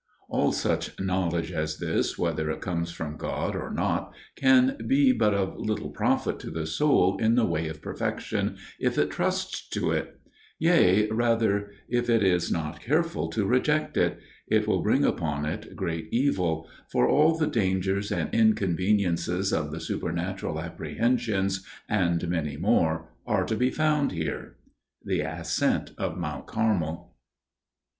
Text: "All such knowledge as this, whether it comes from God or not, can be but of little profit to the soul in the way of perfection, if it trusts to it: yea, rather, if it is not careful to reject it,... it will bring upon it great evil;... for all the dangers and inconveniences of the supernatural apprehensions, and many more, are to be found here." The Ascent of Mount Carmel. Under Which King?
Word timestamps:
"All 0.29 0.51
such 0.51 0.99
knowledge 0.99 1.51
as 1.51 1.77
this, 1.77 2.17
whether 2.17 2.49
it 2.49 2.59
comes 2.59 2.89
from 2.89 3.17
God 3.17 3.55
or 3.55 3.69
not, 3.71 4.11
can 4.35 4.75
be 4.87 5.11
but 5.11 5.35
of 5.35 5.59
little 5.59 5.91
profit 5.91 6.39
to 6.39 6.49
the 6.49 6.65
soul 6.65 7.19
in 7.19 7.35
the 7.35 7.45
way 7.45 7.67
of 7.67 7.83
perfection, 7.83 8.57
if 8.79 8.97
it 8.97 9.11
trusts 9.11 9.69
to 9.69 9.91
it: 9.91 10.19
yea, 10.57 11.07
rather, 11.11 11.69
if 11.87 12.09
it 12.09 12.23
is 12.23 12.51
not 12.51 12.81
careful 12.81 13.27
to 13.27 13.45
reject 13.45 13.95
it,... 13.95 14.19
it 14.47 14.67
will 14.67 14.81
bring 14.81 15.05
upon 15.05 15.45
it 15.45 15.75
great 15.75 16.07
evil;... 16.11 16.67
for 16.91 17.07
all 17.07 17.37
the 17.37 17.45
dangers 17.45 18.11
and 18.11 18.33
inconveniences 18.33 19.53
of 19.53 19.69
the 19.69 19.79
supernatural 19.79 20.59
apprehensions, 20.59 21.63
and 21.87 22.27
many 22.27 22.57
more, 22.57 23.09
are 23.27 23.43
to 23.45 23.55
be 23.55 23.69
found 23.69 24.11
here." 24.13 24.55
The 25.05 25.21
Ascent 25.21 25.91
of 25.99 26.17
Mount 26.17 26.47
Carmel. 26.47 26.87
Under 26.89 26.93
Which 26.93 26.97
King? 27.07 27.11